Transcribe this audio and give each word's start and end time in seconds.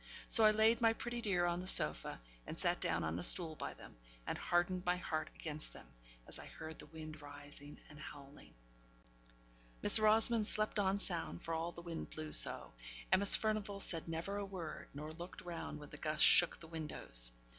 So 0.27 0.43
I 0.45 0.49
laid 0.49 0.81
my 0.81 0.93
pretty 0.93 1.21
dear 1.21 1.45
on 1.45 1.59
the 1.59 1.67
sofa, 1.67 2.21
and 2.47 2.57
sat 2.57 2.81
down 2.81 3.03
on 3.03 3.19
a 3.19 3.21
stool 3.21 3.55
by 3.55 3.75
them, 3.75 3.97
and 4.25 4.35
hardened 4.35 4.83
my 4.83 4.97
heart 4.97 5.29
against 5.35 5.73
them, 5.73 5.85
as 6.27 6.39
I 6.39 6.47
heard 6.47 6.79
the 6.79 6.87
wind 6.87 7.21
rising 7.21 7.79
and 7.87 7.99
howling. 7.99 8.55
Miss 9.83 9.99
Rosamond 9.99 10.47
slept 10.47 10.79
on 10.79 10.97
sound, 10.97 11.43
for 11.43 11.53
all 11.53 11.71
the 11.71 11.83
wind 11.83 12.09
blew 12.09 12.31
so 12.31 12.73
Miss 13.15 13.35
Furnivall 13.35 13.79
said 13.79 14.07
never 14.07 14.37
a 14.37 14.43
word, 14.45 14.87
nor 14.95 15.11
looked 15.11 15.41
round 15.41 15.77
when 15.79 15.89
the 15.91 15.97
gusts 15.97 16.23
shook 16.23 16.57
the 16.59 16.67
windows. 16.67 17.29